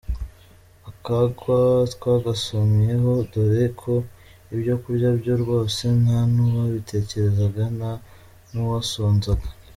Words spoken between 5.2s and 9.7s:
rwose ntanuwabitekerezaga, nta nuwasonzaga.